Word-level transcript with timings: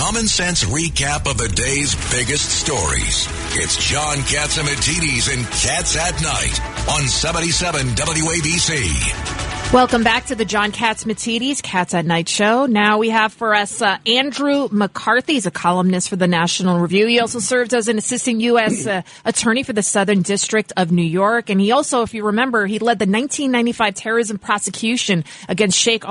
common 0.00 0.26
sense 0.26 0.64
recap 0.64 1.30
of 1.30 1.36
the 1.36 1.48
day's 1.48 1.94
biggest 2.10 2.48
stories. 2.48 3.28
It's 3.52 3.76
John 3.86 4.16
Catsimatidis 4.16 5.36
and 5.36 5.44
Cats 5.44 5.94
at 5.94 6.22
Night 6.22 6.58
on 6.88 7.06
77 7.06 7.86
WABC. 7.88 9.72
Welcome 9.74 10.02
back 10.02 10.24
to 10.26 10.34
the 10.34 10.46
John 10.46 10.72
Catsimatidis 10.72 11.62
Cats 11.62 11.92
at 11.92 12.06
Night 12.06 12.30
show. 12.30 12.64
Now 12.64 12.96
we 12.96 13.10
have 13.10 13.34
for 13.34 13.54
us 13.54 13.82
uh, 13.82 13.98
Andrew 14.06 14.68
McCarthy. 14.72 15.34
He's 15.34 15.44
a 15.44 15.50
columnist 15.50 16.08
for 16.08 16.16
the 16.16 16.26
National 16.26 16.80
Review. 16.80 17.06
He 17.06 17.20
also 17.20 17.38
served 17.38 17.74
as 17.74 17.86
an 17.86 17.98
assistant 17.98 18.40
U.S. 18.40 18.86
Uh, 18.86 19.02
attorney 19.26 19.64
for 19.64 19.74
the 19.74 19.82
Southern 19.82 20.22
District 20.22 20.72
of 20.78 20.90
New 20.90 21.02
York. 21.04 21.50
And 21.50 21.60
he 21.60 21.72
also, 21.72 22.02
if 22.02 22.14
you 22.14 22.24
remember, 22.24 22.66
he 22.66 22.78
led 22.78 22.98
the 22.98 23.04
1995 23.04 23.94
terrorism 23.94 24.38
prosecution 24.38 25.24
against 25.46 25.78
Sheikh 25.78 26.08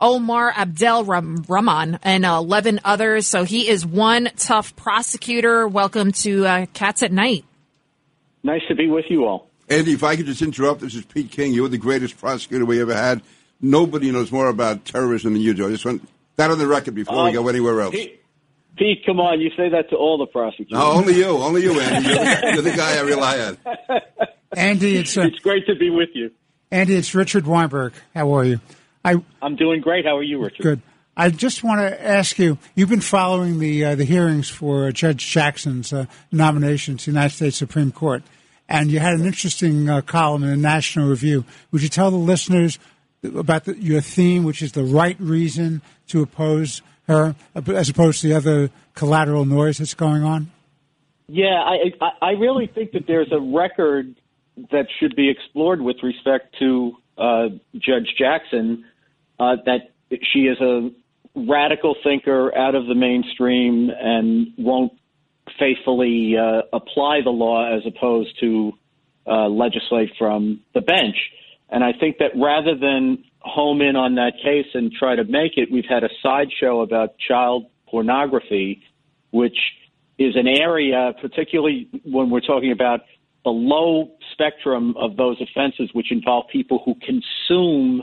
Omar 0.00 0.52
Abdel 0.54 1.04
Rahman 1.04 1.98
and 2.02 2.24
11 2.24 2.80
others. 2.84 3.26
So 3.26 3.44
he 3.44 3.68
is 3.68 3.86
one 3.86 4.30
tough 4.36 4.76
prosecutor. 4.76 5.66
Welcome 5.66 6.12
to 6.12 6.46
uh, 6.46 6.66
Cats 6.72 7.02
at 7.02 7.12
Night. 7.12 7.44
Nice 8.42 8.62
to 8.68 8.74
be 8.74 8.88
with 8.88 9.06
you 9.08 9.24
all. 9.24 9.48
Andy, 9.68 9.92
if 9.92 10.04
I 10.04 10.16
could 10.16 10.26
just 10.26 10.42
interrupt, 10.42 10.80
this 10.80 10.94
is 10.94 11.04
Pete 11.04 11.30
King. 11.30 11.52
You're 11.52 11.68
the 11.68 11.78
greatest 11.78 12.18
prosecutor 12.18 12.64
we 12.64 12.80
ever 12.80 12.94
had. 12.94 13.22
Nobody 13.60 14.12
knows 14.12 14.30
more 14.30 14.48
about 14.48 14.84
terrorism 14.84 15.32
than 15.32 15.42
you 15.42 15.54
do. 15.54 15.66
I 15.66 15.70
just 15.70 15.84
want 15.84 16.06
that 16.36 16.50
on 16.50 16.58
the 16.58 16.66
record 16.66 16.94
before 16.94 17.18
um, 17.18 17.26
we 17.26 17.32
go 17.32 17.48
anywhere 17.48 17.80
else. 17.80 17.94
Pete, 17.94 18.22
Pete, 18.76 19.04
come 19.04 19.18
on, 19.18 19.40
you 19.40 19.50
say 19.56 19.70
that 19.70 19.90
to 19.90 19.96
all 19.96 20.18
the 20.18 20.26
prosecutors. 20.26 20.72
No, 20.72 20.92
only 20.92 21.14
you, 21.14 21.26
only 21.26 21.62
you, 21.62 21.80
Andy. 21.80 22.08
You're 22.08 22.18
the, 22.18 22.50
you're 22.54 22.62
the 22.62 22.76
guy 22.76 22.96
I 22.96 23.00
rely 23.00 23.38
on. 23.40 23.58
Andy, 24.56 24.96
it's 24.96 25.16
uh, 25.16 25.22
it's 25.22 25.38
great 25.40 25.66
to 25.66 25.74
be 25.74 25.90
with 25.90 26.10
you. 26.14 26.30
Andy, 26.70 26.94
it's 26.94 27.14
Richard 27.14 27.46
Weinberg. 27.46 27.94
How 28.14 28.32
are 28.34 28.44
you? 28.44 28.60
I 29.06 29.22
I'm 29.40 29.56
doing 29.56 29.80
great. 29.80 30.04
How 30.04 30.16
are 30.16 30.22
you, 30.22 30.42
Richard? 30.42 30.62
Good. 30.62 30.82
I 31.16 31.30
just 31.30 31.64
want 31.64 31.80
to 31.80 32.06
ask 32.06 32.38
you. 32.38 32.58
You've 32.74 32.90
been 32.90 33.00
following 33.00 33.58
the 33.58 33.84
uh, 33.84 33.94
the 33.94 34.04
hearings 34.04 34.50
for 34.50 34.92
Judge 34.92 35.26
Jackson's 35.26 35.92
uh, 35.92 36.06
nomination 36.30 36.98
to 36.98 37.06
the 37.06 37.10
United 37.12 37.34
States 37.34 37.56
Supreme 37.56 37.92
Court 37.92 38.22
and 38.68 38.90
you 38.90 38.98
had 38.98 39.14
an 39.14 39.24
interesting 39.24 39.88
uh, 39.88 40.00
column 40.00 40.42
in 40.42 40.50
the 40.50 40.56
National 40.56 41.08
Review. 41.08 41.44
Would 41.70 41.82
you 41.82 41.88
tell 41.88 42.10
the 42.10 42.16
listeners 42.16 42.78
about 43.22 43.64
the, 43.64 43.76
your 43.76 44.00
theme, 44.00 44.44
which 44.44 44.62
is 44.62 44.72
the 44.72 44.84
right 44.84 45.16
reason 45.20 45.82
to 46.08 46.22
oppose 46.22 46.82
her, 47.06 47.34
as 47.54 47.88
opposed 47.88 48.20
to 48.22 48.28
the 48.28 48.34
other 48.34 48.70
collateral 48.94 49.44
noise 49.44 49.78
that's 49.78 49.94
going 49.94 50.22
on? 50.22 50.50
Yeah, 51.28 51.60
I, 51.60 52.10
I 52.22 52.30
really 52.32 52.66
think 52.66 52.92
that 52.92 53.06
there's 53.06 53.32
a 53.32 53.40
record 53.40 54.14
that 54.70 54.86
should 54.98 55.14
be 55.16 55.28
explored 55.28 55.80
with 55.80 55.96
respect 56.02 56.56
to 56.60 56.96
uh, 57.18 57.48
Judge 57.74 58.14
Jackson. 58.18 58.84
Uh, 59.38 59.56
that 59.66 59.92
she 60.32 60.40
is 60.40 60.58
a 60.60 60.90
radical 61.34 61.94
thinker 62.02 62.56
out 62.56 62.74
of 62.74 62.86
the 62.86 62.94
mainstream 62.94 63.90
and 63.90 64.48
won't 64.56 64.92
faithfully 65.58 66.36
uh, 66.36 66.62
apply 66.72 67.20
the 67.22 67.30
law 67.30 67.76
as 67.76 67.82
opposed 67.86 68.38
to 68.40 68.72
uh, 69.26 69.48
legislate 69.48 70.10
from 70.18 70.60
the 70.74 70.80
bench. 70.80 71.16
And 71.68 71.84
I 71.84 71.92
think 71.92 72.18
that 72.18 72.30
rather 72.36 72.74
than 72.76 73.24
home 73.40 73.80
in 73.80 73.96
on 73.96 74.14
that 74.16 74.34
case 74.42 74.66
and 74.74 74.92
try 74.92 75.16
to 75.16 75.24
make 75.24 75.56
it, 75.56 75.70
we've 75.70 75.84
had 75.88 76.04
a 76.04 76.08
sideshow 76.22 76.80
about 76.80 77.18
child 77.18 77.66
pornography, 77.88 78.82
which 79.30 79.58
is 80.18 80.34
an 80.36 80.48
area, 80.48 81.12
particularly 81.20 81.88
when 82.04 82.30
we're 82.30 82.40
talking 82.40 82.72
about 82.72 83.00
the 83.44 83.50
low 83.50 84.10
spectrum 84.32 84.94
of 84.96 85.16
those 85.16 85.40
offenses, 85.40 85.90
which 85.92 86.10
involve 86.10 86.46
people 86.50 86.82
who 86.84 86.94
consume 86.94 88.02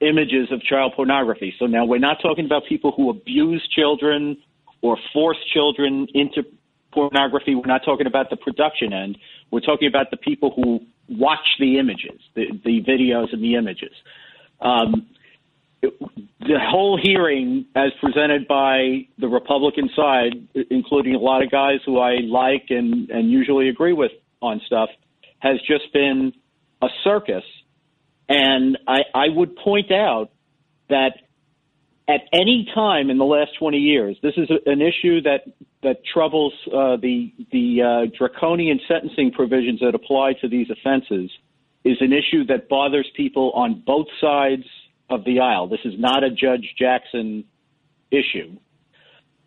images 0.00 0.50
of 0.52 0.62
child 0.62 0.92
pornography. 0.94 1.54
So 1.58 1.66
now 1.66 1.84
we're 1.84 1.98
not 1.98 2.18
talking 2.22 2.44
about 2.44 2.62
people 2.68 2.92
who 2.96 3.10
abuse 3.10 3.66
children 3.74 4.36
or 4.82 4.96
force 5.12 5.38
children 5.52 6.06
into 6.14 6.42
pornography. 6.92 7.54
We're 7.54 7.66
not 7.66 7.84
talking 7.84 8.06
about 8.06 8.30
the 8.30 8.36
production 8.36 8.92
end. 8.92 9.18
We're 9.50 9.60
talking 9.60 9.88
about 9.88 10.10
the 10.10 10.16
people 10.16 10.52
who 10.54 10.80
watch 11.08 11.46
the 11.58 11.78
images, 11.78 12.20
the, 12.34 12.46
the 12.64 12.82
videos 12.82 13.32
and 13.32 13.42
the 13.42 13.56
images. 13.56 13.92
Um, 14.60 15.08
the 15.80 16.58
whole 16.60 16.98
hearing, 17.00 17.66
as 17.76 17.92
presented 18.00 18.48
by 18.48 19.06
the 19.18 19.28
Republican 19.28 19.88
side, 19.94 20.48
including 20.70 21.14
a 21.14 21.18
lot 21.18 21.42
of 21.42 21.50
guys 21.50 21.78
who 21.86 21.98
I 21.98 22.16
like 22.24 22.66
and, 22.70 23.10
and 23.10 23.30
usually 23.30 23.68
agree 23.68 23.92
with 23.92 24.10
on 24.42 24.60
stuff, 24.66 24.88
has 25.38 25.56
just 25.68 25.92
been 25.92 26.32
a 26.82 26.88
circus. 27.04 27.44
And 28.28 28.78
I, 28.86 29.00
I 29.14 29.28
would 29.28 29.56
point 29.56 29.90
out 29.90 30.30
that 30.88 31.12
at 32.08 32.22
any 32.32 32.68
time 32.74 33.10
in 33.10 33.18
the 33.18 33.24
last 33.24 33.52
20 33.58 33.78
years, 33.78 34.16
this 34.22 34.34
is 34.36 34.48
an 34.66 34.80
issue 34.80 35.22
that 35.22 35.44
that 35.82 35.98
troubles 36.04 36.52
uh, 36.66 36.96
the 36.96 37.32
the 37.52 37.82
uh, 37.82 38.16
draconian 38.18 38.80
sentencing 38.88 39.30
provisions 39.30 39.80
that 39.80 39.94
apply 39.94 40.32
to 40.40 40.48
these 40.48 40.68
offenses. 40.70 41.30
Is 41.84 41.98
an 42.00 42.12
issue 42.12 42.44
that 42.46 42.68
bothers 42.68 43.06
people 43.16 43.52
on 43.52 43.82
both 43.86 44.08
sides 44.20 44.64
of 45.08 45.24
the 45.24 45.40
aisle. 45.40 45.68
This 45.68 45.80
is 45.84 45.94
not 45.96 46.24
a 46.24 46.30
Judge 46.30 46.74
Jackson 46.76 47.44
issue, 48.10 48.56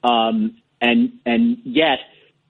um, 0.04 0.58
and 0.80 1.14
and 1.26 1.58
yet 1.66 2.00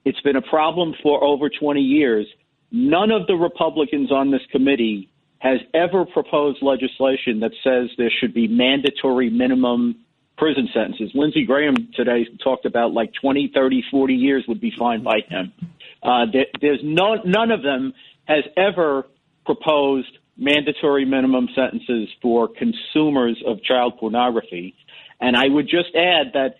it's 0.06 0.22
been 0.22 0.36
a 0.36 0.42
problem 0.42 0.94
for 1.02 1.24
over 1.24 1.50
20 1.50 1.82
years. 1.82 2.28
None 2.72 3.12
of 3.12 3.28
the 3.28 3.34
Republicans 3.34 4.12
on 4.12 4.32
this 4.32 4.42
committee 4.52 5.10
has 5.42 5.60
ever 5.74 6.06
proposed 6.06 6.62
legislation 6.62 7.40
that 7.40 7.52
says 7.64 7.90
there 7.98 8.12
should 8.20 8.32
be 8.32 8.48
mandatory 8.48 9.32
minimum 9.32 9.96
prison 10.38 10.70
sentences. 10.72 11.10
Lindsey 11.16 11.46
Graham 11.46 11.76
today 11.96 12.28
talked 12.44 12.66
about 12.66 12.94
like 12.94 13.12
20, 13.20 13.52
30, 13.54 13.84
40 13.90 14.14
years 14.14 14.46
would 14.48 14.62
be 14.62 14.72
fine 14.78 15.02
by 15.02 15.22
him. 15.28 15.52
Uh, 16.04 16.26
there, 16.32 16.46
there's 16.62 16.80
no, 16.84 17.16
none 17.26 17.50
of 17.50 17.64
them 17.64 17.94
has 18.26 18.44
ever 18.56 19.08
proposed 19.44 20.16
mandatory 20.38 21.06
minimum 21.06 21.48
sentences 21.56 22.08
for 22.22 22.48
consumers 22.48 23.42
of 23.46 23.64
child 23.64 23.98
pornography. 24.00 24.76
And 25.20 25.36
I 25.36 25.48
would 25.48 25.68
just 25.68 25.96
add 25.96 26.34
that 26.34 26.56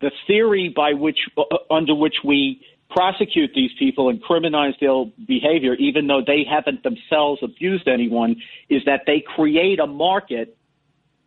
the 0.00 0.12
theory 0.28 0.72
by 0.74 0.92
which, 0.92 1.18
uh, 1.36 1.42
under 1.72 1.94
which 1.94 2.16
we 2.24 2.64
prosecute 2.90 3.52
these 3.54 3.70
people 3.78 4.08
and 4.08 4.22
criminalize 4.22 4.78
their 4.80 5.04
behavior, 5.26 5.74
even 5.74 6.06
though 6.06 6.22
they 6.26 6.44
haven't 6.48 6.82
themselves 6.82 7.42
abused 7.42 7.88
anyone, 7.88 8.36
is 8.68 8.82
that 8.86 9.02
they 9.06 9.20
create 9.34 9.80
a 9.80 9.86
market, 9.86 10.56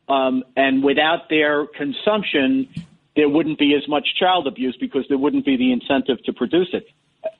um, 0.07 0.43
and 0.55 0.83
without 0.83 1.29
their 1.29 1.67
consumption, 1.67 2.67
there 3.15 3.29
wouldn't 3.29 3.59
be 3.59 3.75
as 3.75 3.87
much 3.87 4.15
child 4.17 4.47
abuse 4.47 4.77
because 4.79 5.05
there 5.09 5.17
wouldn't 5.17 5.45
be 5.45 5.57
the 5.57 5.71
incentive 5.71 6.23
to 6.23 6.33
produce 6.33 6.69
it. 6.73 6.87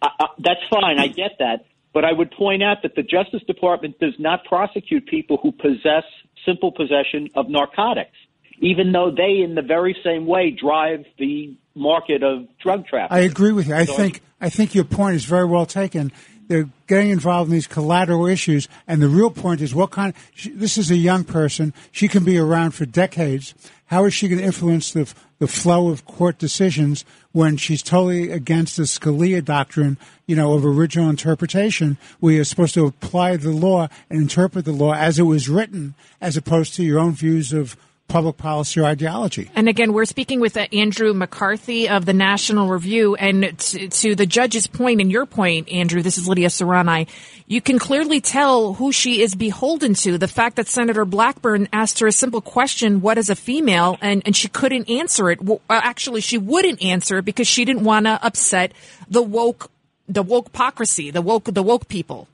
I, 0.02 0.10
I, 0.20 0.26
that's 0.40 0.68
fine, 0.70 1.00
I 1.00 1.08
get 1.08 1.38
that, 1.40 1.66
but 1.94 2.04
I 2.06 2.12
would 2.12 2.32
point 2.32 2.62
out 2.62 2.82
that 2.84 2.96
the 2.96 3.04
Justice 3.04 3.44
Department 3.48 4.00
does 4.00 4.14
not 4.20 4.44
prosecute 4.46 5.08
people 5.08 5.38
who 5.42 5.52
possess 5.52 6.04
simple 6.46 6.72
possession 6.72 7.30
of 7.36 7.50
narcotics 7.50 8.16
even 8.62 8.92
though 8.92 9.12
they, 9.12 9.42
in 9.42 9.56
the 9.56 9.62
very 9.62 9.96
same 10.04 10.26
way, 10.26 10.52
drive 10.52 11.06
the 11.18 11.56
market 11.76 12.24
of 12.24 12.48
drug 12.60 12.86
trafficking. 12.88 13.18
I 13.18 13.22
agree 13.22 13.52
with 13.52 13.68
you. 13.68 13.76
I 13.76 13.86
so 13.86 13.94
think 13.94 14.22
I 14.42 14.50
think 14.50 14.76
your 14.76 14.84
point 14.84 15.16
is 15.16 15.26
very 15.26 15.46
well 15.46 15.66
taken. 15.66 16.12
They're 16.48 16.70
getting 16.88 17.12
involved 17.12 17.50
in 17.50 17.54
these 17.54 17.68
collateral 17.68 18.26
issues, 18.26 18.68
and 18.88 19.02
the 19.02 19.08
real 19.08 19.30
point 19.30 19.62
is 19.62 19.76
what 19.76 19.92
kind. 19.92 20.14
She, 20.34 20.50
this 20.50 20.78
is 20.78 20.90
a 20.90 20.96
young 20.96 21.24
person; 21.24 21.74
she 21.92 22.08
can 22.08 22.24
be 22.24 22.38
around 22.38 22.72
for 22.72 22.86
decades. 22.86 23.54
How 23.86 24.06
is 24.06 24.14
she 24.14 24.28
going 24.28 24.40
to 24.40 24.46
influence 24.46 24.92
the 24.92 25.12
the 25.40 25.48
flow 25.48 25.90
of 25.90 26.06
court 26.06 26.38
decisions 26.38 27.06
when 27.32 27.56
she's 27.56 27.82
totally 27.82 28.30
against 28.32 28.76
the 28.76 28.84
Scalia 28.84 29.44
doctrine, 29.44 29.98
you 30.26 30.36
know, 30.36 30.54
of 30.54 30.66
original 30.66 31.10
interpretation, 31.10 31.98
where 32.20 32.34
you're 32.34 32.44
supposed 32.44 32.74
to 32.74 32.86
apply 32.86 33.38
the 33.38 33.52
law 33.52 33.88
and 34.10 34.22
interpret 34.22 34.66
the 34.66 34.74
law 34.74 34.94
as 34.94 35.18
it 35.18 35.24
was 35.24 35.48
written, 35.48 35.94
as 36.20 36.36
opposed 36.36 36.74
to 36.76 36.84
your 36.84 37.00
own 37.00 37.14
views 37.14 37.54
of 37.54 37.78
public 38.10 38.36
policy 38.36 38.82
or 38.82 38.86
ideology. 38.86 39.50
And 39.56 39.70
again, 39.70 39.94
we're 39.94 40.06
speaking 40.06 40.42
with 40.42 40.58
uh, 40.58 40.66
Andrew 40.74 41.14
McCarthy 41.14 41.88
of 41.88 42.06
the 42.06 42.14
National 42.14 42.68
Review. 42.68 43.16
And 43.16 43.58
t- 43.58 43.88
to 43.88 44.16
the 44.16 44.26
judge's 44.26 44.68
point 44.68 45.00
and 45.00 45.10
your 45.10 45.26
point, 45.26 45.70
Andrew, 45.72 46.02
this 46.02 46.18
is 46.18 46.28
Lydia 46.28 46.50
Serrani. 46.50 47.08
You 47.48 47.62
can 47.62 47.80
clearly 47.80 48.20
tell 48.20 48.74
who 48.74 48.92
she 48.92 49.22
is 49.22 49.34
beholden 49.36 49.94
to. 49.94 50.18
The 50.18 50.28
fact 50.28 50.58
that 50.58 50.68
Senator 50.68 51.06
Blackburn 51.06 51.70
asked 51.72 52.00
her 52.00 52.08
a 52.08 52.12
simple 52.12 52.42
question, 52.42 53.00
what 53.00 53.18
is 53.18 53.30
a 53.30 53.36
female? 53.36 53.98
And, 54.02 54.22
and 54.26 54.36
she 54.36 54.50
couldn't 54.50 54.90
answer 54.90 55.32
it. 55.32 55.42
Well, 55.42 55.62
actually, 55.70 56.22
she 56.22 56.38
wouldn't 56.38 56.84
answer 56.84 57.20
it 57.20 57.26
because 57.26 57.48
she 57.48 57.64
didn't 57.64 57.84
want 57.84 58.06
to 58.08 58.20
upset 58.22 58.74
the 59.10 59.22
woke, 59.22 59.72
the 60.08 60.24
woke 60.24 60.48
hypocrisy, 60.48 61.12
the 61.12 61.22
woke, 61.22 61.46
the 61.46 61.64
woke 61.64 61.88
people. 61.88 62.28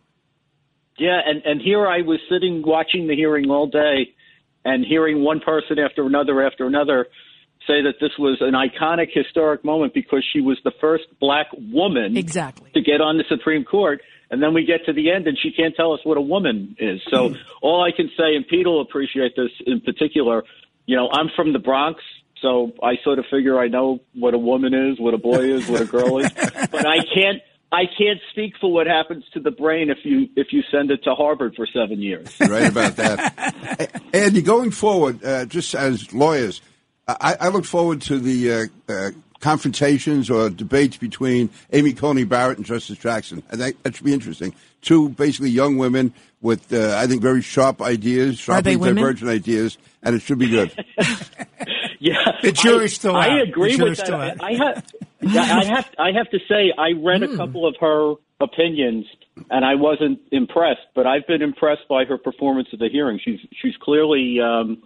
Yeah, 0.98 1.20
and, 1.26 1.46
and 1.46 1.62
here 1.62 1.86
I 1.86 2.02
was 2.02 2.20
sitting 2.30 2.64
watching 2.66 3.08
the 3.08 3.16
hearing 3.16 3.52
all 3.52 3.68
day 3.68 4.15
and 4.66 4.84
hearing 4.84 5.24
one 5.24 5.40
person 5.40 5.80
after 5.80 6.06
another 6.06 6.46
after 6.46 6.66
another 6.66 7.08
say 7.68 7.82
that 7.84 7.96
this 8.02 8.12
was 8.20 8.38
an 8.42 8.54
iconic 8.54 9.08
historic 9.14 9.64
moment 9.64 9.94
because 9.94 10.24
she 10.34 10.42
was 10.42 10.58
the 10.64 10.72
first 10.82 11.04
black 11.20 11.48
woman 11.54 12.18
exactly 12.18 12.70
to 12.74 12.82
get 12.82 13.02
on 13.02 13.18
the 13.18 13.24
Supreme 13.30 13.64
Court. 13.64 14.02
And 14.30 14.42
then 14.42 14.54
we 14.54 14.66
get 14.66 14.86
to 14.88 14.94
the 14.94 15.12
end 15.12 15.28
and 15.28 15.38
she 15.42 15.52
can't 15.52 15.76
tell 15.76 15.94
us 15.94 16.00
what 16.04 16.18
a 16.18 16.22
woman 16.22 16.76
is. 16.80 17.00
So 17.12 17.30
mm-hmm. 17.30 17.42
all 17.62 17.84
I 17.84 17.96
can 17.96 18.10
say, 18.18 18.36
and 18.36 18.46
Pete 18.48 18.66
will 18.66 18.82
appreciate 18.82 19.36
this 19.36 19.52
in 19.66 19.82
particular, 19.82 20.44
you 20.86 20.96
know, 20.96 21.10
I'm 21.12 21.30
from 21.36 21.54
the 21.54 21.60
Bronx. 21.60 22.02
so 22.42 22.72
I 22.84 22.96
sort 23.04 23.20
of 23.20 23.26
figure 23.32 23.60
I 23.60 23.68
know 23.68 24.00
what 24.14 24.34
a 24.34 24.38
woman 24.38 24.74
is, 24.74 25.00
what 25.00 25.14
a 25.14 25.20
boy 25.20 25.54
is, 25.54 25.68
what 25.68 25.82
a 25.82 25.86
girl 25.86 26.20
is, 26.20 26.32
but 26.72 26.86
I 26.86 26.98
can't. 27.14 27.42
I 27.72 27.84
can't 27.98 28.20
speak 28.32 28.54
for 28.62 28.72
what 28.72 28.88
happens 28.88 29.26
to 29.34 29.40
the 29.40 29.52
brain 29.52 29.90
if 29.90 29.98
you 30.04 30.30
if 30.36 30.54
you 30.54 30.62
send 30.72 30.92
it 30.92 31.04
to 31.04 31.16
Harvard 31.16 31.56
for 31.56 31.68
seven 31.68 32.02
years. 32.02 32.34
Right 32.40 32.70
about 32.70 32.96
that. 32.98 34.02
Andy, 34.14 34.42
going 34.42 34.72
forward, 34.72 35.24
uh, 35.24 35.46
just 35.46 35.76
as 35.76 36.14
lawyers, 36.14 36.62
I, 37.08 37.36
I, 37.40 37.48
look 37.50 37.66
forward 37.66 38.02
to 38.04 38.18
the 38.20 38.52
uh, 38.52 38.92
uh, 38.92 39.12
confrontations 39.40 40.30
or 40.30 40.50
debates 40.50 40.98
between 40.98 41.50
Amy 41.72 41.94
Coney 41.94 42.24
Barrett 42.24 42.58
and 42.58 42.66
Justice 42.66 42.98
Jackson. 42.98 43.44
I 43.52 43.56
think 43.56 43.84
that 43.84 43.96
should 43.96 44.06
be 44.06 44.14
interesting. 44.14 44.56
Two 44.82 45.10
basically 45.10 45.50
young 45.50 45.78
women 45.78 46.14
with, 46.42 46.72
uh, 46.74 46.98
I 46.98 47.08
think, 47.08 47.22
very 47.22 47.42
sharp 47.42 47.82
ideas, 47.82 48.40
sharply 48.40 48.76
divergent 48.78 49.30
ideas, 49.30 49.78
and 50.02 50.16
it 50.16 50.22
should 50.22 50.40
be 50.40 50.50
good. 50.50 50.72
yeah, 52.00 52.38
the 52.42 52.52
jury's 52.52 52.96
still 52.96 53.16
I, 53.16 53.26
out. 53.26 53.32
I 53.32 53.42
agree 53.42 53.76
with 53.76 53.98
that. 53.98 54.10
Out. 54.12 54.44
I 54.44 54.54
have, 54.54 54.86
I 55.26 55.66
have, 55.76 55.90
I 55.98 56.12
have 56.12 56.30
to 56.32 56.40
say, 56.48 56.74
I 56.78 56.92
read 56.92 57.22
mm. 57.22 57.26
a 57.26 57.28
hmm. 57.28 57.38
couple 57.38 57.68
of 57.68 57.76
her 57.80 58.16
opinions, 58.40 59.06
and 59.50 59.66
I 59.66 59.76
wasn't 59.76 60.20
impressed. 60.32 60.88
But 60.94 61.08
I've 61.08 61.28
been 61.28 61.42
impressed 61.42 61.88
by 61.90 62.06
her 62.06 62.18
performance 62.18 62.70
at 62.74 62.80
the 62.80 62.90
hearing. 62.90 63.20
She's 63.24 63.40
she's 63.62 63.76
clearly 63.82 64.40
um, 64.42 64.84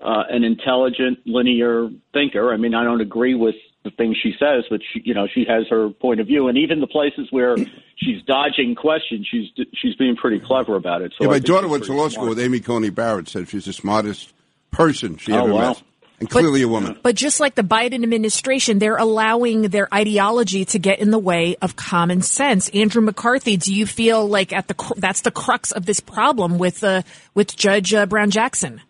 uh, 0.00 0.24
an 0.30 0.44
intelligent, 0.44 1.18
linear 1.26 1.88
thinker. 2.12 2.52
I 2.52 2.56
mean, 2.56 2.74
I 2.74 2.84
don't 2.84 3.00
agree 3.00 3.34
with 3.34 3.54
the 3.84 3.90
things 3.90 4.16
she 4.22 4.32
says, 4.38 4.64
but 4.68 4.80
she, 4.92 5.02
you 5.04 5.14
know, 5.14 5.26
she 5.32 5.44
has 5.48 5.64
her 5.70 5.90
point 5.90 6.20
of 6.20 6.26
view, 6.26 6.48
and 6.48 6.58
even 6.58 6.80
the 6.80 6.86
places 6.86 7.28
where 7.30 7.56
she's 7.96 8.22
dodging 8.26 8.74
questions, 8.74 9.26
she's 9.30 9.48
she's 9.74 9.94
being 9.96 10.16
pretty 10.16 10.40
clever 10.40 10.76
about 10.76 11.02
it. 11.02 11.12
So 11.18 11.24
yeah, 11.24 11.30
my 11.30 11.38
daughter 11.38 11.68
went 11.68 11.84
to 11.84 11.92
law 11.92 12.08
school 12.08 12.28
with 12.28 12.40
Amy 12.40 12.60
Coney 12.60 12.90
Barrett. 12.90 13.28
Said 13.28 13.48
she's 13.48 13.64
the 13.64 13.72
smartest 13.72 14.32
person 14.70 15.16
she 15.16 15.32
oh, 15.32 15.44
ever 15.44 15.52
wow. 15.52 15.68
met. 15.68 15.82
And 16.20 16.28
clearly 16.28 16.62
but, 16.62 16.66
a 16.66 16.68
woman. 16.68 16.98
But 17.02 17.14
just 17.14 17.38
like 17.38 17.54
the 17.54 17.62
Biden 17.62 18.02
administration, 18.02 18.78
they're 18.80 18.96
allowing 18.96 19.62
their 19.62 19.92
ideology 19.94 20.64
to 20.66 20.78
get 20.78 20.98
in 20.98 21.10
the 21.10 21.18
way 21.18 21.56
of 21.62 21.76
common 21.76 22.22
sense. 22.22 22.68
Andrew 22.70 23.02
McCarthy, 23.02 23.56
do 23.56 23.72
you 23.72 23.86
feel 23.86 24.26
like 24.26 24.52
at 24.52 24.66
the 24.66 24.94
that's 24.96 25.20
the 25.20 25.30
crux 25.30 25.70
of 25.70 25.86
this 25.86 26.00
problem 26.00 26.58
with 26.58 26.82
uh, 26.82 27.02
with 27.34 27.56
Judge 27.56 27.94
uh, 27.94 28.06
Brown 28.06 28.30
Jackson? 28.30 28.80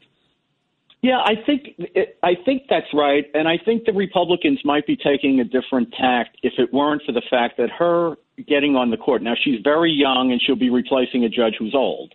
Yeah, 1.01 1.19
I 1.19 1.35
think 1.47 1.81
I 2.23 2.35
think 2.45 2.65
that's 2.69 2.93
right, 2.93 3.25
and 3.33 3.47
I 3.47 3.57
think 3.65 3.85
the 3.85 3.93
Republicans 3.93 4.61
might 4.65 4.87
be 4.87 4.97
taking 4.97 5.39
a 5.39 5.45
different 5.45 5.93
tact 5.93 6.39
if 6.43 6.55
it 6.59 6.73
weren't 6.73 7.03
for 7.07 7.13
the 7.13 7.23
fact 7.31 7.57
that 7.59 7.71
her 7.71 8.17
getting 8.49 8.75
on 8.75 8.91
the 8.91 8.97
court. 8.97 9.23
Now 9.23 9.35
she's 9.41 9.61
very 9.63 9.93
young, 9.93 10.33
and 10.33 10.41
she'll 10.45 10.57
be 10.57 10.71
replacing 10.71 11.25
a 11.25 11.29
judge 11.29 11.55
who's 11.59 11.75
old, 11.75 12.15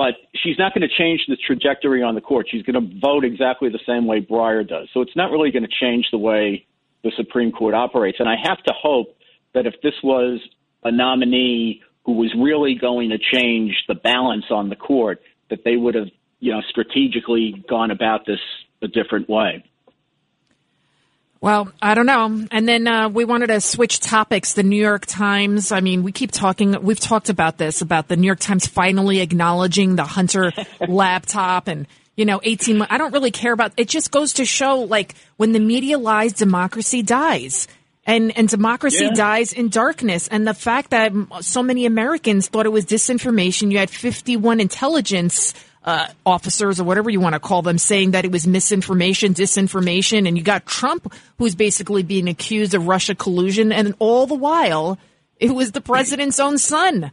but 0.00 0.14
she's 0.34 0.56
not 0.58 0.72
going 0.72 0.80
to 0.80 0.94
change 0.96 1.20
the 1.28 1.36
trajectory 1.36 2.02
on 2.02 2.14
the 2.14 2.22
court. 2.22 2.46
She's 2.50 2.62
going 2.62 2.74
to 2.80 3.00
vote 3.00 3.22
exactly 3.22 3.68
the 3.68 3.80
same 3.86 4.06
way 4.06 4.22
Breyer 4.22 4.66
does, 4.66 4.88
so 4.94 5.02
it's 5.02 5.14
not 5.14 5.30
really 5.30 5.50
going 5.50 5.62
to 5.62 5.68
change 5.68 6.06
the 6.10 6.16
way 6.16 6.64
the 7.04 7.12
Supreme 7.18 7.52
Court 7.52 7.74
operates. 7.74 8.16
And 8.18 8.26
I 8.26 8.36
have 8.42 8.62
to 8.64 8.72
hope 8.72 9.14
that 9.52 9.66
if 9.66 9.74
this 9.82 9.92
was 10.02 10.40
a 10.84 10.90
nominee 10.90 11.82
who 12.06 12.12
was 12.12 12.32
really 12.34 12.76
going 12.80 13.10
to 13.10 13.18
change 13.18 13.74
the 13.88 13.94
balance 13.94 14.46
on 14.50 14.70
the 14.70 14.74
court, 14.74 15.20
that 15.50 15.64
they 15.66 15.76
would 15.76 15.94
have 15.94 16.08
you 16.38 16.52
know, 16.52 16.62
strategically 16.70 17.62
gone 17.68 17.90
about 17.90 18.24
this 18.24 18.40
a 18.80 18.88
different 18.88 19.28
way. 19.28 19.62
Well, 21.42 21.72
I 21.80 21.94
don't 21.94 22.04
know. 22.04 22.46
And 22.50 22.68
then 22.68 22.86
uh, 22.86 23.08
we 23.08 23.24
wanted 23.24 23.46
to 23.46 23.62
switch 23.62 24.00
topics. 24.00 24.52
The 24.52 24.62
New 24.62 24.80
York 24.80 25.06
Times. 25.06 25.72
I 25.72 25.80
mean, 25.80 26.02
we 26.02 26.12
keep 26.12 26.32
talking. 26.32 26.82
We've 26.82 27.00
talked 27.00 27.30
about 27.30 27.56
this 27.56 27.80
about 27.80 28.08
the 28.08 28.16
New 28.16 28.26
York 28.26 28.40
Times 28.40 28.66
finally 28.66 29.20
acknowledging 29.20 29.96
the 29.96 30.04
Hunter 30.04 30.52
laptop 30.88 31.66
and 31.68 31.86
you 32.16 32.26
know, 32.26 32.40
18 32.42 32.82
I 32.82 32.98
don't 32.98 33.14
really 33.14 33.30
care 33.30 33.54
about 33.54 33.72
it 33.78 33.88
just 33.88 34.10
goes 34.10 34.34
to 34.34 34.44
show 34.44 34.80
like 34.80 35.14
when 35.38 35.52
the 35.52 35.60
media 35.60 35.96
lies, 35.96 36.34
democracy 36.34 37.02
dies. 37.02 37.66
And 38.04 38.36
and 38.36 38.48
democracy 38.48 39.04
yeah. 39.04 39.12
dies 39.14 39.54
in 39.54 39.68
darkness. 39.68 40.28
And 40.28 40.46
the 40.46 40.52
fact 40.52 40.90
that 40.90 41.12
so 41.40 41.62
many 41.62 41.86
Americans 41.86 42.48
thought 42.48 42.66
it 42.66 42.70
was 42.70 42.84
disinformation, 42.84 43.70
you 43.70 43.78
had 43.78 43.88
51 43.88 44.60
intelligence 44.60 45.54
uh, 45.84 46.08
officers 46.26 46.78
or 46.80 46.84
whatever 46.84 47.10
you 47.10 47.20
want 47.20 47.34
to 47.34 47.40
call 47.40 47.62
them 47.62 47.78
saying 47.78 48.10
that 48.12 48.24
it 48.24 48.32
was 48.32 48.46
misinformation, 48.46 49.34
disinformation, 49.34 50.28
and 50.28 50.36
you 50.36 50.44
got 50.44 50.66
Trump 50.66 51.12
who's 51.38 51.54
basically 51.54 52.02
being 52.02 52.28
accused 52.28 52.74
of 52.74 52.86
Russia 52.86 53.14
collusion, 53.14 53.72
and 53.72 53.94
all 53.98 54.26
the 54.26 54.34
while 54.34 54.98
it 55.38 55.50
was 55.50 55.72
the 55.72 55.80
president's 55.80 56.38
own 56.38 56.58
son. 56.58 57.10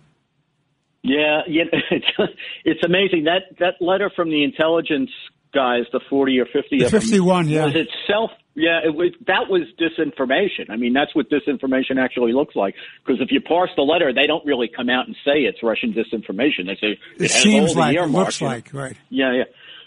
Yeah, 1.04 1.42
yeah, 1.48 1.64
it's, 1.92 2.34
it's 2.66 2.84
amazing 2.84 3.24
that 3.24 3.58
that 3.60 3.76
letter 3.82 4.12
from 4.14 4.30
the 4.30 4.44
intelligence 4.44 5.10
guys, 5.58 5.86
the 5.92 6.02
forty 6.10 6.40
or 6.40 6.46
fifty 6.46 6.78
the 6.80 6.86
of 6.86 6.92
51, 6.92 7.46
them, 7.46 7.54
yeah. 7.54 7.66
was 7.66 7.74
itself 7.76 8.32
yeah, 8.58 8.80
it 8.84 8.96
was, 8.96 9.12
that 9.28 9.50
was 9.50 9.68
disinformation. 9.80 10.72
I 10.72 10.78
mean, 10.78 10.92
that's 10.92 11.14
what 11.14 11.30
disinformation 11.30 12.04
actually 12.04 12.34
looks 12.34 12.56
like. 12.56 12.74
Because 13.06 13.22
if 13.22 13.32
you 13.32 13.40
parse 13.40 13.70
the 13.76 13.84
letter, 13.84 14.12
they 14.12 14.26
don't 14.26 14.44
really 14.48 14.68
come 14.68 14.90
out 14.90 15.06
and 15.06 15.16
say 15.24 15.42
it's 15.42 15.62
Russian 15.62 15.94
disinformation. 15.94 16.66
They 16.66 16.76
say 16.82 16.88
it, 17.18 17.26
it 17.26 17.30
seems 17.30 17.76
like 17.76 17.96
it 17.96 18.06
looks 18.08 18.42
like 18.42 18.74
right. 18.74 18.98
Yeah, 19.10 19.34
yeah. 19.34 19.44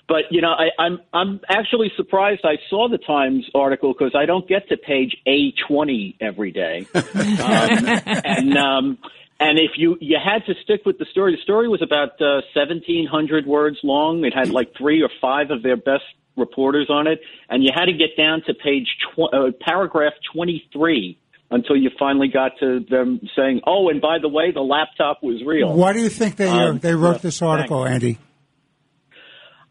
But 0.07 0.31
you 0.31 0.41
know, 0.41 0.53
I, 0.53 0.69
I'm 0.81 1.01
I'm 1.13 1.41
actually 1.49 1.91
surprised. 1.97 2.43
I 2.45 2.59
saw 2.69 2.89
the 2.89 2.99
Times 2.99 3.45
article 3.57 3.93
because 3.93 4.15
I 4.15 4.25
don't 4.25 4.47
get 4.47 4.69
to 4.69 4.77
page 4.77 5.17
A 5.27 5.53
twenty 5.67 6.17
every 6.21 6.53
day, 6.53 6.87
um, 6.95 7.03
and 7.15 8.57
um, 8.57 8.99
and 9.41 9.59
if 9.59 9.73
you 9.77 9.97
you 10.01 10.19
had 10.23 10.45
to 10.47 10.55
stick 10.63 10.83
with 10.85 10.99
the 10.99 11.07
story, 11.11 11.35
the 11.35 11.43
story 11.43 11.67
was 11.67 11.81
about 11.83 12.21
uh, 12.21 12.43
seventeen 12.53 13.07
hundred 13.07 13.47
words 13.47 13.79
long. 13.83 14.25
It 14.25 14.35
had 14.35 14.51
like 14.51 14.77
three 14.77 15.03
or 15.03 15.09
five 15.21 15.51
of 15.51 15.63
their 15.63 15.79
best 15.79 16.05
reporters 16.37 16.89
on 16.91 17.07
it, 17.07 17.21
and 17.49 17.65
you 17.65 17.71
had 17.75 17.87
to 17.87 17.93
get 17.93 18.17
down 18.17 18.43
to 18.47 18.55
page 18.55 18.87
tw- 19.03 19.33
uh, 19.33 19.51
paragraph 19.61 20.13
23 20.33 21.19
until 21.51 21.77
you 21.77 21.91
finally 21.99 22.29
got 22.29 22.53
to 22.61 22.81
them 22.89 23.21
saying, 23.35 23.63
"Oh, 23.67 23.89
and 23.89 24.01
by 24.01 24.19
the 24.21 24.29
way, 24.29 24.53
the 24.53 24.61
laptop 24.61 25.23
was 25.23 25.43
real." 25.45 25.75
Why 25.75 25.95
do 25.95 26.01
you 26.01 26.11
think 26.11 26.37
they 26.37 26.49
uh, 26.49 26.71
um, 26.71 26.79
they 26.79 26.95
wrote 26.95 27.23
this 27.23 27.41
article, 27.41 27.85
thanks. 27.85 27.95
Andy? 27.95 28.19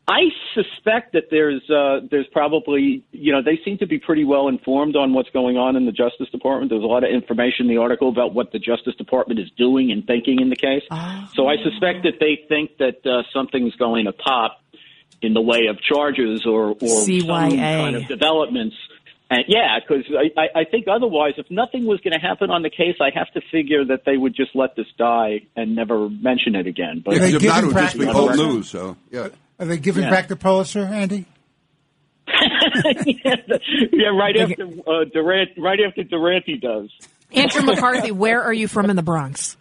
I 0.10 0.22
suspect 0.56 1.14
that 1.14 1.26
there's 1.30 1.62
uh, 1.70 2.08
there's 2.10 2.26
probably 2.32 3.06
you 3.12 3.32
know 3.32 3.44
they 3.44 3.60
seem 3.64 3.78
to 3.78 3.86
be 3.86 4.00
pretty 4.00 4.24
well 4.24 4.48
informed 4.48 4.96
on 4.96 5.14
what's 5.14 5.30
going 5.30 5.58
on 5.58 5.76
in 5.76 5.86
the 5.86 5.92
Justice 5.92 6.28
Department. 6.32 6.72
There's 6.72 6.84
a 6.84 6.88
lot 6.88 7.04
of 7.04 7.12
information 7.12 7.68
in 7.68 7.68
the 7.68 7.78
article 7.78 8.10
about 8.10 8.34
what 8.34 8.52
the 8.52 8.58
Justice 8.58 8.96
Department 8.96 9.40
is 9.40 9.52
doing 9.56 9.92
and 9.92 10.06
thinking 10.08 10.42
in 10.42 10.50
the 10.50 10.56
case. 10.56 10.82
Oh. 10.90 11.30
So 11.36 11.48
I 11.48 11.58
suspect 11.64 12.04
that 12.04 12.20
they 12.20 12.40
think 12.50 12.78
that 12.80 13.06
uh, 13.06 13.22
something's 13.32 13.76
going 13.76 14.06
to 14.06 14.12
pop 14.12 14.60
in 15.22 15.34
the 15.34 15.42
way 15.42 15.68
of 15.70 15.80
charges 15.80 16.44
or, 16.46 16.70
or 16.70 16.76
CYA. 16.78 17.28
some 17.28 17.50
kind 17.58 17.96
of 17.96 18.08
developments. 18.08 18.76
And 19.30 19.44
yeah, 19.48 19.78
because 19.80 20.06
I, 20.36 20.62
I 20.62 20.64
think 20.64 20.88
otherwise, 20.88 21.34
if 21.38 21.52
nothing 21.52 21.86
was 21.86 22.00
going 22.00 22.13
to 22.13 22.20
happen 22.20 22.50
on 22.50 22.63
the 22.63 22.72
case, 22.72 22.96
I 23.00 23.12
have 23.13 23.32
to 23.34 23.42
figure 23.51 23.86
that 23.86 24.01
they 24.06 24.18
would 24.18 24.36
just 24.36 24.56
let 24.56 24.75
this 24.75 24.88
die 24.98 25.42
and 25.56 25.75
never 25.75 26.10
mention 26.10 26.56
it 26.56 26.66
again. 26.66 27.04
But 27.06 27.18
if 27.18 27.44
not, 27.44 27.63
it 27.63 27.68
would 27.68 27.75
just 27.75 28.00
be 28.00 28.08
old 28.08 28.38
news. 28.38 28.70
So 28.70 28.98
yeah, 29.12 29.28
are 29.60 29.66
they 29.66 29.78
giving 29.78 30.04
yeah. 30.04 30.10
back 30.10 30.28
the 30.28 30.36
Pulitzer, 30.36 30.84
Andy? 30.84 31.25
yeah, 32.28 33.36
yeah, 33.92 34.08
right 34.08 34.36
after 34.38 34.63
uh, 34.63 35.04
Durant, 35.12 35.50
right 35.58 35.80
after 35.86 36.04
Duranty 36.04 36.58
does. 36.58 36.89
Andrew 37.32 37.63
McCarthy, 37.63 38.12
where 38.12 38.42
are 38.44 38.54
you 38.54 38.68
from 38.68 38.89
in 38.89 38.96
the 38.96 39.04
Bronx? 39.04 39.58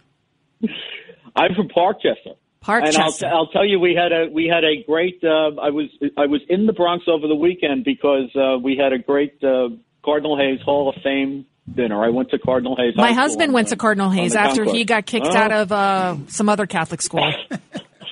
I'm 1.35 1.55
from 1.55 1.69
Parkchester. 1.69 2.37
And 2.67 2.97
I'll, 2.97 3.13
t- 3.13 3.25
I'll 3.25 3.47
tell 3.47 3.65
you, 3.65 3.81
we 3.81 3.95
had 3.95 4.13
a 4.13 4.31
we 4.31 4.47
had 4.47 4.63
a 4.63 4.83
great. 4.85 5.23
Uh, 5.25 5.59
I 5.61 5.71
was 5.71 5.87
I 6.19 6.27
was 6.27 6.43
in 6.51 6.67
the 6.67 6.75
Bronx 6.75 7.05
over 7.09 7.27
the 7.27 7.35
weekend 7.35 7.85
because 7.85 8.29
uh, 8.37 8.59
we 8.59 8.77
had 8.77 8.93
a 8.93 8.99
great 8.99 9.43
uh, 9.43 9.69
Cardinal 10.05 10.37
Hayes 10.37 10.61
Hall 10.63 10.91
of 10.91 11.01
Fame 11.03 11.47
dinner. 11.73 12.05
I 12.05 12.11
went 12.11 12.31
to 12.31 12.39
Cardinal 12.39 12.77
Hayes. 12.77 12.95
My 12.97 13.13
husband 13.13 13.55
went 13.55 13.69
to 13.69 13.77
Cardinal 13.77 14.11
Hayes 14.11 14.35
after 14.35 14.65
he 14.65 14.85
got 14.85 15.07
kicked 15.07 15.27
oh. 15.27 15.37
out 15.37 15.53
of 15.53 15.73
uh, 15.73 16.17
some 16.27 16.49
other 16.49 16.67
Catholic 16.67 17.01
school. 17.01 17.33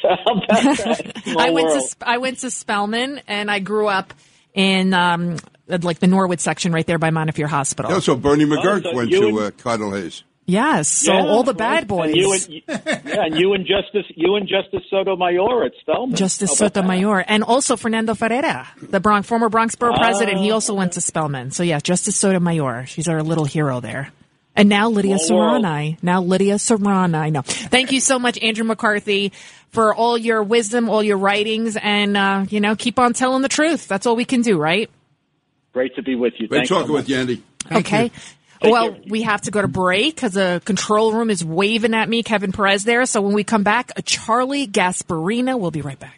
I 1.39 1.51
went 1.51 1.69
world. 1.69 1.91
to 1.91 2.09
I 2.09 2.19
went 2.19 2.39
to 2.39 2.51
Spellman, 2.51 3.21
and 3.27 3.51
I 3.51 3.59
grew 3.59 3.87
up 3.87 4.15
in 4.55 4.95
um, 4.95 5.37
like 5.69 5.99
the 5.99 6.07
Norwood 6.07 6.41
section 6.41 6.73
right 6.73 6.87
there 6.87 6.99
by 6.99 7.11
Montefiore 7.11 7.49
Hospital. 7.49 7.91
Yeah, 7.91 8.01
so 8.01 8.17
Bernie 8.17 8.45
McGuirk 8.45 8.85
oh, 8.87 8.91
so 8.91 8.97
went 8.97 9.11
to 9.11 9.41
uh, 9.41 9.51
Cardinal 9.53 9.93
Hayes. 9.93 10.25
Yes, 10.49 10.89
so 10.89 11.13
yeah, 11.13 11.27
all 11.27 11.43
the 11.43 11.55
bad 11.55 11.89
boys. 11.89 12.13
And 12.13 12.17
you 12.17 12.33
and, 12.33 12.49
yeah, 13.05 13.25
and 13.25 13.37
you 13.37 13.53
and 13.55 13.67
Justice 13.67 14.07
you 14.15 14.37
and 14.37 14.49
Justice 14.49 14.89
Sotomayor 14.89 15.65
at 15.65 15.73
Spellman. 15.81 16.15
Justice 16.15 16.57
Sotomayor, 16.57 17.25
and 17.27 17.43
also 17.43 17.77
Fernando 17.77 18.15
Ferreira, 18.15 18.69
the 18.81 19.01
Bronx 19.01 19.27
former 19.27 19.49
Bronx 19.49 19.75
Borough 19.75 19.95
uh, 19.95 19.99
president. 19.99 20.39
He 20.39 20.53
also 20.53 20.73
went 20.75 20.93
to 20.93 21.01
Spellman. 21.01 21.51
So 21.51 21.65
yeah, 21.65 21.81
Justice 21.81 22.17
Sotomayor. 22.17 22.87
She's 22.87 23.09
our 23.09 23.25
little 23.25 23.45
hero 23.45 23.81
there. 23.81 24.13
And 24.57 24.69
now 24.71 24.89
Lydia 24.89 25.17
Serrani. 25.17 25.99
Now 26.03 26.23
Lydia 26.23 26.55
Serrani. 26.55 27.31
No, 27.31 27.43
thank 27.43 27.93
you 27.93 28.01
so 28.01 28.19
much, 28.19 28.39
Andrew 28.43 28.65
McCarthy, 28.65 29.33
for 29.71 29.95
all 29.95 30.17
your 30.17 30.43
wisdom, 30.43 30.89
all 30.89 31.03
your 31.03 31.19
writings, 31.19 31.77
and 31.77 32.17
uh, 32.17 32.47
you 32.49 32.61
know, 32.61 32.75
keep 32.75 32.99
on 32.99 33.13
telling 33.13 33.43
the 33.43 33.49
truth. 33.49 33.87
That's 33.87 34.07
all 34.07 34.17
we 34.17 34.25
can 34.25 34.41
do, 34.41 34.57
right? 34.57 34.91
Great 35.75 35.95
to 35.97 36.03
be 36.03 36.15
with 36.15 36.33
you. 36.39 36.49
Great 36.49 36.67
talking 36.67 36.87
so 36.87 36.95
with 36.95 37.09
you, 37.09 37.17
Andy. 37.17 37.43
Thank 37.69 37.87
okay. 37.87 38.05
You. 38.05 38.11
Thank 38.61 38.73
well, 38.73 38.95
you. 38.95 39.03
we 39.09 39.23
have 39.23 39.43
to 39.43 39.51
go 39.51 39.61
to 39.61 39.69
break 39.69 40.15
because 40.15 40.33
the 40.33 40.63
control 40.65 41.13
room 41.13 41.29
is 41.29 41.45
waving 41.45 41.93
at 41.93 42.09
me, 42.09 42.23
Kevin 42.23 42.53
Perez 42.53 42.85
there. 42.85 43.05
So 43.05 43.21
when 43.21 43.35
we 43.35 43.45
come 43.45 43.63
back, 43.63 43.93
Charlie 44.05 44.67
Gasparino 44.67 45.61
will 45.61 45.71
be 45.71 45.83
right 45.83 45.99
back. 45.99 46.15